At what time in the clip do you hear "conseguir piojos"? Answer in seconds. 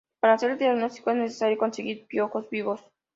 1.59-2.49